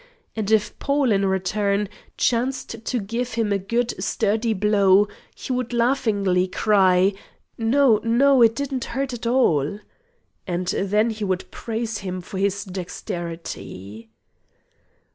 [0.35, 5.73] And if Paul, in return, chanced to give him a good sturdy blow, he would
[5.73, 7.13] laughingly cry,
[7.55, 9.79] "No, no; it didn't hurt at all!"
[10.47, 14.09] And then he would praise him for his dexterity.